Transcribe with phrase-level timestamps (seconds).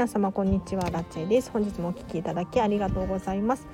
[0.00, 0.88] 皆様こんにちは。
[0.88, 1.50] ラチェです。
[1.50, 3.66] 本日もお聞きいただきありがとうございます。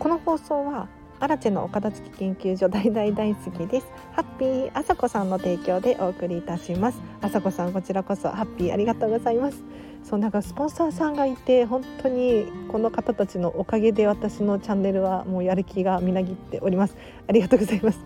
[0.00, 0.88] この放送は
[1.20, 3.86] アラチェのお片付き研究所大大大好きです。
[4.14, 7.00] ハッピーあさこさんの提供でお送りいたします。
[7.20, 9.62] あさこさんこちらこそハッピーありがとうございます。
[10.02, 16.96] そうなんかスポンサーさんがいて本当にこの方たちのおかげで私のチャンネルはもうやる気がみなぎっております。
[17.28, 18.00] ありがとうございます。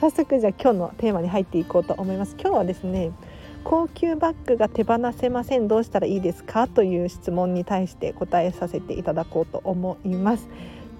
[0.00, 2.34] 早速じゃあ今日のテーマに入っていこうと思います。
[2.40, 3.12] 今日はですね
[3.68, 10.48] 高級バッグが手放せませんどうしたらいいですかという質問に対して答えさせていただこうと思います。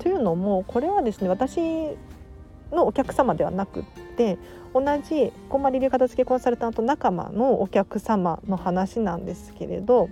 [0.00, 1.60] というのもこれはですね私
[2.72, 3.84] のお客様ではなくっ
[4.16, 4.36] て
[4.74, 10.10] 同じこんまり流片付けコンサルタント仲間のお客様の話なんですけれど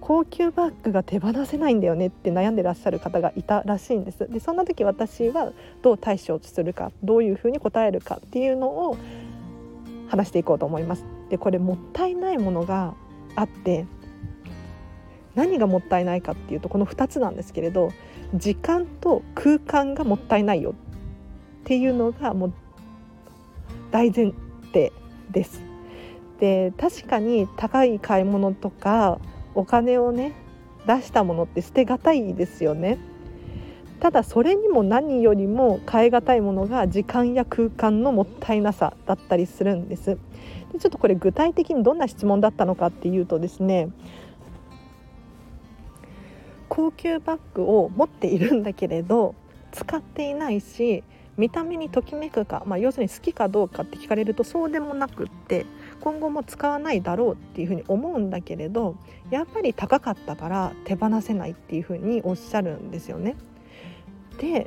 [0.00, 4.28] 高級バッグが手放せないんだよねって悩んでらっしゃる方がいたらしいんです。
[4.28, 8.96] でそんな時私はどう対処するかどういうふうに答えるかっていうのを
[10.14, 11.04] 話していこうと思います。
[11.28, 12.94] でこれもったいないものが
[13.34, 13.86] あって
[15.34, 17.92] 何がもったいないかっていうとこの2つなんですけれど
[18.34, 20.74] 時間と空間がもったいないよっ
[21.64, 22.52] ていうのがもう
[23.90, 24.32] 大前
[24.72, 24.92] 提
[25.30, 25.60] です。
[26.38, 29.18] で確かに高い買い物とか
[29.54, 30.32] お金をね
[30.86, 32.98] 出したものって捨てがたいですよね。
[34.04, 40.18] ただそれにも何よりも変え難いものが時間や空間のもったいなさだったりするんです
[40.74, 43.88] でちょっとこれ具体的にどんな質問だったのかっていうとですね
[46.68, 49.34] 高級バッグを持っているんだけれど
[49.72, 51.02] 使っていないし
[51.38, 55.64] 見た目にときめくか、まあ、要するに好きかどうかって聞かれるとそうでもなくって
[56.02, 58.96] 今後も使わないだろうっていうふうに思うんだけれど
[59.30, 63.36] やっぱり高かったから手放せないっていうふうにおっしゃるんですよね。
[64.38, 64.66] で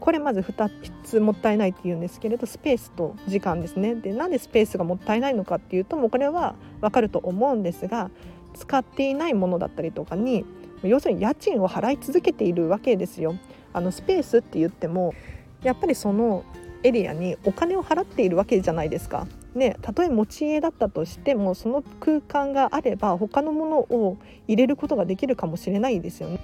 [0.00, 0.70] これまず2
[1.04, 8.10] つもったいないっていうんですけれどスペースと時間ですねでなんでスペースがもったいないのかっていうともうこれは分かると思うんですが
[8.54, 10.44] 使っていないものだったりとかに
[10.82, 13.36] 要するに家賃を払い続けているわけですよ。
[13.72, 15.14] あのスペースって言っても
[15.62, 16.44] やっぱりその
[16.82, 19.26] エリアにお金を払っているわけじゃないですか。
[19.54, 24.16] ね、たとえ持ち家だったとしてもその空間があれば他のものを
[24.48, 26.40] 入れることができるかもしれないですよね。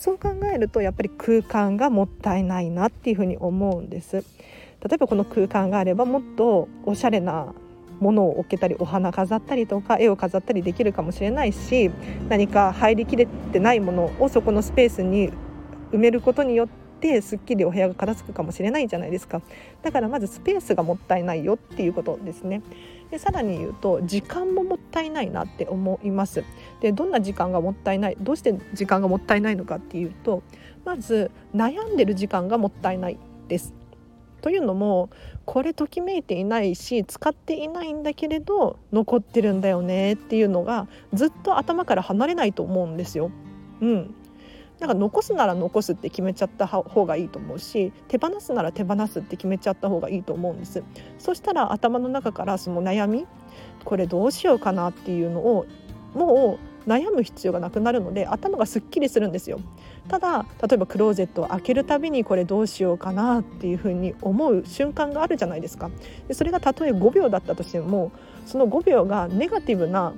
[0.00, 4.16] そう考えるとやっぱり空間がもったいないなっていうふうに思うんです。
[4.16, 7.52] 例えばこの空間があればもっとおしゃれな
[8.00, 11.90] ものを置けたりお花飾ったりとか絵を飾ったりできるかもしれないし
[12.30, 15.30] 何か入りきれてないものをそこのスペースに
[15.92, 16.68] 埋めることによっ
[17.00, 19.42] てすっきりお部屋が片付くかもしれないじゃないですか。
[19.82, 22.62] だからまずスペースがもったいないよっていうことですね。
[23.10, 26.42] でさらに言うと時間ももったいないなって思います。
[26.80, 30.42] でどんな時間がもったいないどうして時間がもったいないのかっていうと
[30.84, 33.18] まず悩んでる時間がもったいない
[33.48, 33.74] です。
[34.40, 35.10] というのも
[35.44, 43.30] これときめいていないし使っていないんだけれど残ってるんだよねっていうのがずっと頭から離れないと思うんですよ。
[43.82, 44.14] うん、
[44.78, 50.82] なんか残すなら残すって決めちゃった方がいいと思うし手放すなら手放すって決めちゃった方がいいと思うんです。
[51.18, 53.26] そしたら頭の中からその悩み
[53.84, 55.66] これどうしようかなっていうのを
[56.14, 59.60] もう悩む必要がなくなるので頭がすっきりするんですよ。
[60.08, 65.90] ただ例えばクローゼットを開けるたびにこれどうしようかなっていうふうに思う瞬間があるじゃないですか。
[66.28, 68.12] でそれがたとえ5秒だったとしても
[68.46, 70.14] その5秒がネガティブな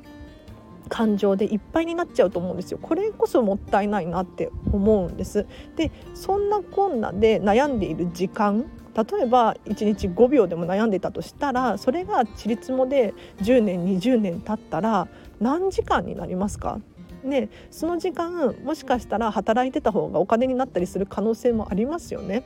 [0.89, 2.79] 感情でいっぱいになっちゃうと思うんですよ。
[2.81, 5.47] これこそもったいないなって思うんです。
[5.77, 15.09] でそんなこんなで悩んでいる時間例えば1日5秒でも悩んでたとしたらそれがちりつもで10年20年経ったら
[15.41, 16.79] 何時間になりますか？
[17.25, 22.43] ね、その時間もしかしたら働いてた方がお金になったりする可能性もありますよね。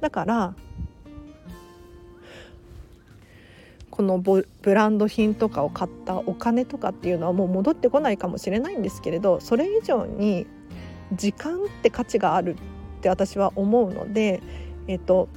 [0.00, 0.54] だから
[3.90, 10.48] このブランド品とかを買ったお金とかっていうのはもう戻ってこないかもしれないんですけれどそれ以上に
[11.12, 12.56] 時間って価値があるっ
[13.02, 14.42] て私は思うので、
[14.88, 15.28] えっと、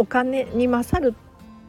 [0.00, 1.14] お金に勝る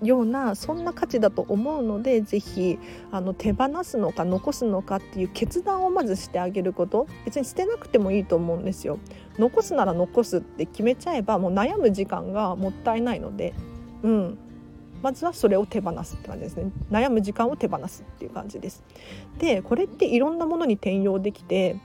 [0.02, 2.80] ようなそんな価値だと思うのでぜひ
[3.12, 7.08] あの手放すのか残すのかっていう決断をまずしてあげること。
[7.26, 9.00] 別に捨てなくてもいいと思うんですよ。
[9.38, 13.54] 残すなら残すって決めちゃえばもう悩む時間がもったいないので。
[14.02, 14.38] うん。
[15.04, 16.72] まずはそれを手放すって感じですね。
[16.90, 18.82] 悩む時間を手放すっていう感じです。
[19.40, 21.76] でこれっていろんなものに転用できて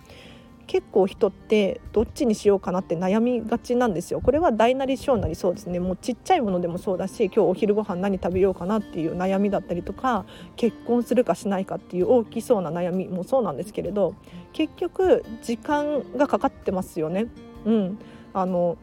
[0.66, 4.20] 結構人ってどっちにしようかなって悩みがちなんですよ。
[4.20, 5.78] これは大なり小なりそうですね。
[5.78, 10.26] もうちっちゃいものでもそうだし今日お昼ご飯何食べようかなっていう悩みだったりとか
[10.56, 14.14] 結婚するかしないかっていう大きそうな悩みもそうなんですけれど
[14.52, 17.26] 結局時間がかかってますよね。
[17.64, 17.98] うん。
[18.32, 18.76] あの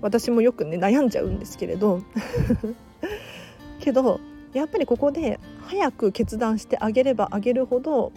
[0.00, 2.02] 私もよくね悩んじゃうんですけれど。
[3.80, 4.20] けど
[4.52, 8.12] やっぱりここで早く決断してあげればあげるほど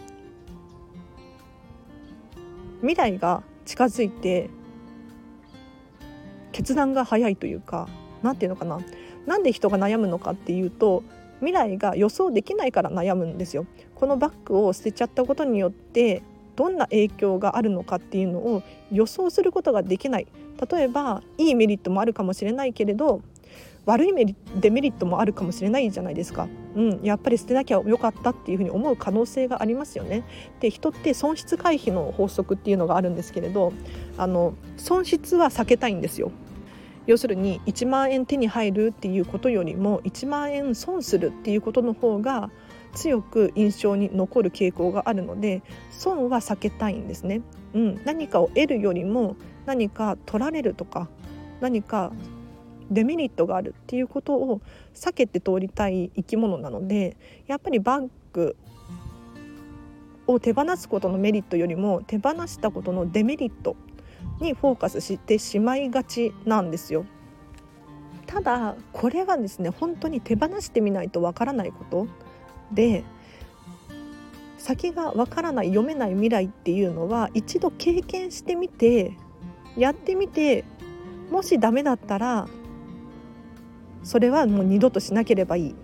[2.81, 4.49] 未来が近づいて
[6.51, 7.87] 決断が早いというか
[8.21, 8.79] 何て言うのかな
[9.25, 11.03] なんで人が悩むのかっていうと
[11.39, 13.65] 未来が予想できないから悩むんですよ。
[13.95, 16.21] このバッグを捨てちゃったことによって
[16.55, 20.27] どんな影響があるのかっていうのを予想することができない
[20.71, 23.21] 例えばいいメリットもあるかもしれないけれど
[23.85, 30.23] 悪いメリデメリットもあるかもしれないじゃないですか、うん、やっぱり捨てなきゃよかったっていうふうに思う可能性がありますよね。
[30.59, 33.73] で人って損失回避の法則っていうのがあるんですけれど
[34.17, 36.31] あの損失は避けたいんですよ。
[37.07, 42.51] 要するに1万円手に入るっていうことよりも1万円損するっていうことの方が
[42.93, 47.41] 強く印象に残る傾向があるので損は避けたいんですね。
[47.73, 49.35] うん、何かを得るよりも
[49.65, 51.07] 何か取られるとか
[51.61, 52.11] 何か
[52.91, 54.61] デメリットがあるっていうことを
[54.93, 57.17] 避けて通りたい生き物なので
[57.47, 58.55] やっぱりバッグ
[60.27, 63.75] を手放すことのメリットよりも手放したことのデメリット
[64.39, 67.05] にフォーカスしてしまいがちなんですよ。
[68.27, 72.07] ただこれはですね本当に手放してみないとわからないこと
[72.71, 73.03] で
[74.57, 79.17] 先がわからない読めない未来っていうのは一度経験してみて
[79.75, 80.63] やってみて
[81.29, 82.47] もしダメだったら
[84.03, 85.75] それはもう二度としなければいい。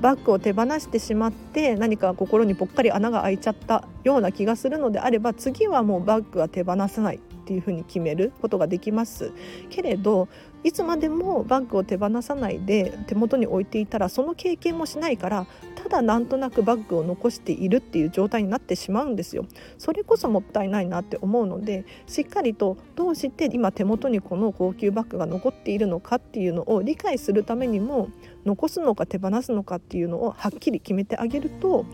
[0.00, 9.32] バッグを手放してしまって何か心にぽっかり穴が開いちゃったような気がするのであれば次はもうバッグは手放さないっていうふうに決めることができます。
[9.68, 10.28] けれど
[10.62, 15.46] いつまでもバッグを手放さないで手元に置いていたらその経験もしないから
[15.82, 19.46] ただなんとなくバッグを残しているっていう状態になってしまうんですよ。
[19.78, 28.10] それこそもったいないなって思うのでしっかりとどうして今手元にこの高級バッグが残っているのかっていうのを理解するためにも
[28.44, 31.86] 残すのか手放すのかっていうのをはっきり決めてあげると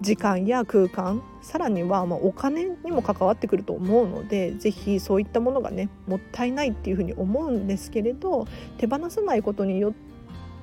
[0.00, 8.46] 時間や空間さらにはまお金にも関わってくると思うので是非そういったものがねもったいないっていうふうに思うんですけれど
[8.76, 9.92] 手放さないことによっ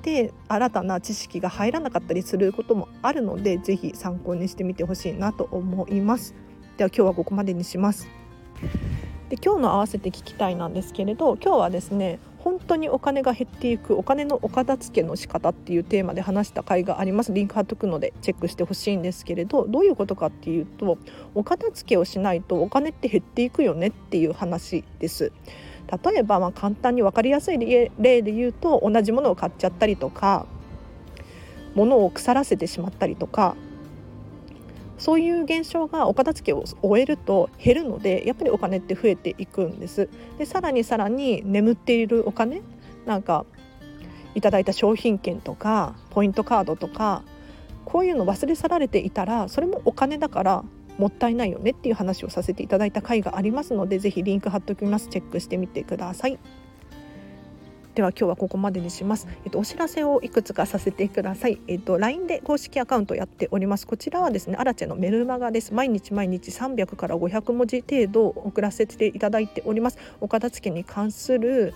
[0.02, 6.34] て新たな知識が入らなかったりすることもあるので是非参考にしてみてほしいなと思います。
[6.76, 8.08] では今日はここまでにします。
[9.28, 20.96] で今日の合わせて聞きたいなんですけれど今日はですね本当にお金が減っていくお金のお片付けの仕方っていうテーマで話した回がありますリンク貼っとくのでチェックしてほしいんですけれどどういうことかっていうと
[21.34, 25.32] お片付けをしないとお金って減っていくよねっていう話です。
[26.04, 30.46] 例えばまあ簡単に分かりやすい例で言うと同じものを買っちゃったりとか
[31.74, 33.56] 物を腐らせてしまったりとか
[34.98, 40.08] そういう現象がお片付けを終えると減るのでやっぱりお金って増えていくんです。
[40.38, 42.62] でさらにさらに眠っているお金
[43.04, 43.44] なんか
[44.34, 47.22] いただいた商品券とかポイントカードとか
[47.84, 50.64] こういうの忘れ去られていたらそれもお金だから
[50.98, 56.38] もったいないよねっていう話をさせていただいた回がありますのでぜひリンク貼っておきますチェックしてみてください。
[57.96, 59.26] では今日はここまでにします。
[59.46, 61.58] えっとお知らせをいくつかさせてください。
[61.66, 63.86] えっと LINE で公式アカウントやっております。
[63.86, 65.72] こちらはですね、アラチェのメルマガです。
[65.72, 69.96] 毎日毎日300から500文字程度送らせていただいております。
[70.20, 71.72] お片付けに関する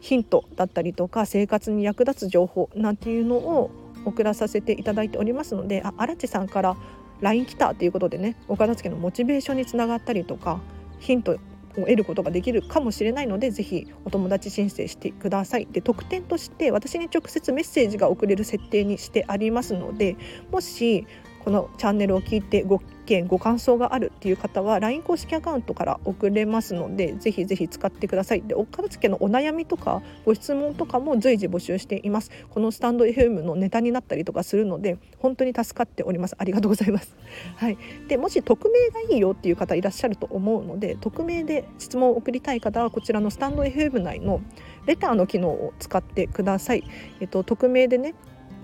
[0.00, 3.70] ヒントだったりとか生活に役立つ情報なんていうのを
[4.06, 6.74] 送らさせていただいておりますので、あ、アラチェさんから
[7.20, 10.58] LINE 来たということでね、お片付けのモチベーションにつながったりとか。
[11.00, 11.38] ヒント
[11.76, 15.66] を得ることができるかもしれないのでぜひお友達申請してください。
[15.70, 20.16] で特典として私に直接メッセージが送れる設定にしてありますので
[20.50, 21.06] もし
[21.44, 22.80] このチャンネルを聞いてご
[23.10, 28.42] 見ご感想があるっていう方は LINE 公式アカウントから送れますのでぜひぜひ使ってください。
[28.42, 32.30] でお片付けのお悩みとかご質問とかも随時募集しています。
[32.50, 36.36] このスタンド FM のネタになったりとかするので本当に助かっております。
[36.38, 37.16] ありがとうございます。
[37.56, 37.78] はい。
[38.06, 44.40] でもし匿名がいいよっていう方いらっしゃると思うので匿名で質問を送りたい方はこちらのスタンド FM 内の
[44.86, 46.84] レターの機能を使ってください。
[47.20, 48.14] えっと匿名でね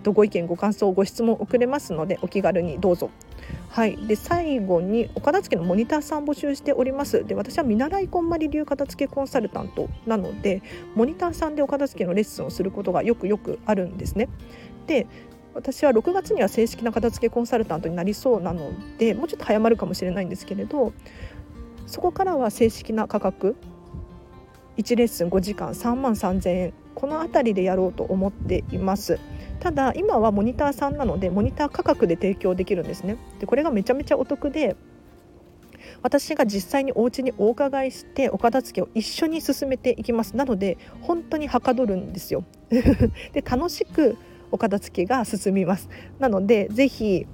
[0.06, 3.10] とご意見ご感想ご質問送れますのでお気軽にどうぞ。
[3.70, 7.24] はい、で最後にお片付けのモニターさん募集しております。
[7.26, 10.62] で私は見習いこんまり流片付けコンサルタントなので
[10.94, 14.28] モニターさんでお片付けのレッスンをすることがよくよくあるんですね。
[14.86, 15.08] で
[15.54, 20.92] 私は6月には正式な片付けコンサルタントになりそうなのでもうちょっと早まるかもしれないんですけれど
[21.86, 23.56] そこからは正式な価格
[24.76, 26.85] 1レッスン5時間3万3000円。
[26.96, 29.20] この辺りでやろうと思っています。
[29.60, 33.18] ただ今はモニターさんなのでモニター価格で提供できるんですね。
[33.38, 34.76] でこれがめちゃめちゃお得で
[36.02, 40.36] 私が実際にお家にお伺いしてお片付けを一緒に進めていきます。
[40.36, 42.44] なので本当にはかどるんですよ。
[42.70, 44.16] で楽しく
[44.50, 45.88] お片付けが進みます。
[46.18, 47.26] なのでぜひ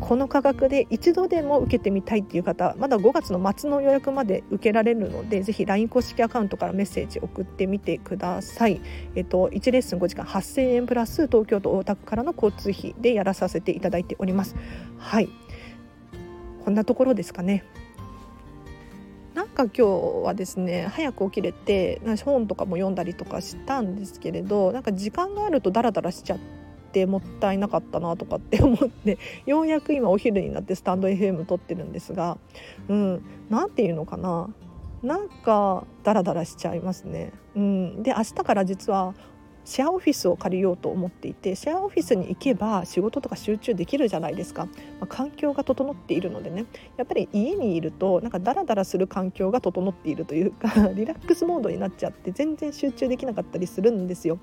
[0.00, 8.80] この価格で一度でも受けてみたいっていう方まだ5月の末の予約まで受けられるのでぜひ LINE 公式アカウントからメッセージ送ってみてください。
[9.14, 14.54] えっと、1レッスン5時間8000円プラス東京都大田区からの交通費でやらさせていただいております。
[14.98, 15.28] はい
[16.64, 17.64] こんなところですかね。
[19.34, 19.82] なんか今日
[20.24, 26.55] はですね早く起きれて本とかも読んだりとかしたんですけれどなんか時間があるとダラダラしちゃって
[27.04, 32.38] もったいなかったなとかって思って ようやく今お昼になってスタンド FM 撮ってるんですが
[32.88, 34.48] うん何て言うのかな
[35.02, 37.32] なんかダラダラしちゃいますね。
[37.54, 39.14] うん、で明日から実は
[39.66, 46.66] シェアオフィスを借りようと思っていてシェアオフィスに行けば仕事とか集中できるじゃないですか、まあ、環境が整っているのでね。
[46.96, 54.38] やっぱり家にいるとなんかダラダラする環境が整っているというか リラックスモードになっちゃって全然集中できなかったりするんですよ。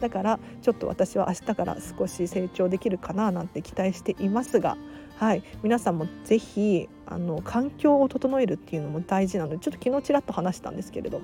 [0.00, 4.76] だからちょっと私は明日から少し成長できるかななんて期待していますが
[5.16, 11.20] はい、皆さんもぜひあの環境を整えるっていうのも大事なのでちょっと昨日ちらっと話したんですけれど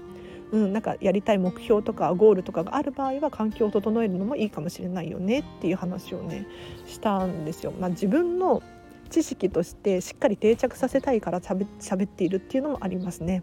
[0.52, 6.46] うん、なんかやりたい目標とかゴールとかがある場合は環境を整えるのもいいかもしれないよねっていう話をね
[6.86, 7.72] したんですよ。
[7.78, 8.62] まあ、自分の
[9.10, 13.42] 知識としてしっかり定着させたいからしゃべ喋っているっていうのもありますね。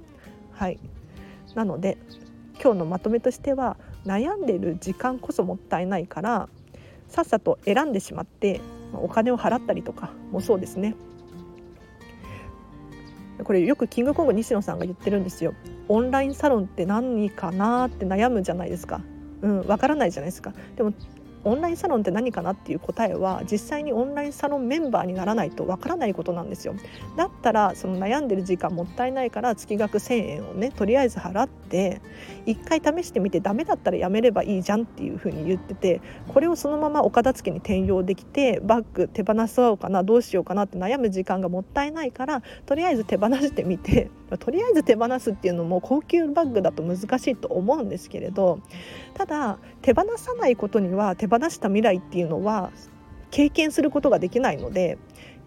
[0.52, 0.80] はい、
[1.56, 1.98] なので
[2.62, 6.50] 今日のまとめとしては悩んでる時間こそもったいないから
[7.08, 8.62] さっさと選んでしまって
[8.94, 10.96] お金を払ったりとかもそうですね
[13.44, 15.54] これよくキングコング西野さんが言ってるんですよ
[15.90, 19.02] オンラインサロンって何かなって悩むじゃないですか。
[19.42, 20.54] うんわからないじゃないですか。
[20.76, 20.94] でも
[21.44, 26.76] オンラインサロンって何かなっていう答えは実際にオンラインサロンメンバーにならないとわからないことなんですよ。
[27.16, 32.02] だったらその悩んでる時間もったいないから月額1,000円をねとりあえず払って
[32.48, 44.10] 1回試してみてダメだったらやめればいいじゃんっていうふうに言っててこれをそのままお片付けに転用できてバッグ手放そうかなどうしようかなって悩む時間がもったいないからとりあえず手放してみて。
[44.36, 48.60] とりあえず手放すっていうのも高級バッグだと難しいと思うんですけれど
[49.14, 52.72] ただ手放さないことには手放した未来っていうのは
[53.32, 54.98] 経験することができないので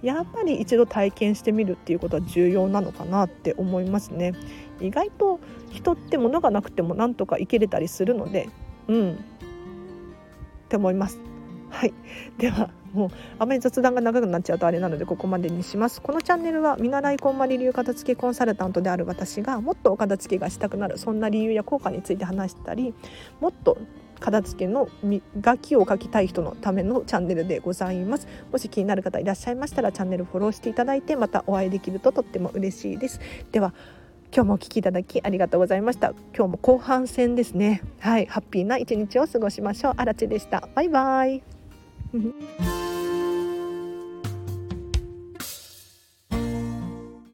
[0.02, 4.32] やっぱり一度体験してみるっていうことは重要なのかなって思いますね。
[4.80, 8.48] 意外と人って物がなくてもなんとか生きれたりするので
[8.88, 9.16] うんっ
[10.70, 11.18] て思います。
[11.68, 11.92] はい
[12.38, 16.00] ではもうあまり雑談が長くなっちゃうとあれなのでここまでにします。
[16.00, 22.94] このチャンネルは見習いこんまり流片付けコンサルタントである私がもっとお片付けがしたくなるそんな理由や効果について話したり
[23.40, 23.78] もっと
[24.20, 28.28] 片付けの磨きを書きたい人のためのチャンネルでございます。
[28.52, 33.20] もし気になる方いらっしゃいましたらチャンネルフォローしていただいてまたお会いできるととっても嬉しいです。
[33.50, 33.72] では
[34.32, 36.12] 今日もお聞きいただきありがとうございました。
[36.36, 37.82] 今日も後半戦ですね。
[37.98, 38.26] はい。
[38.26, 39.94] ハッピーな一日を過ごしましょう。
[39.96, 40.68] あらちでした。
[40.74, 41.42] バイバイ。